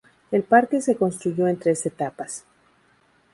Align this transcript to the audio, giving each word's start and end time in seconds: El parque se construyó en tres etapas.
El 0.31 0.41
parque 0.41 0.81
se 0.81 0.95
construyó 0.95 1.47
en 1.47 1.59
tres 1.59 1.85
etapas. 1.85 2.43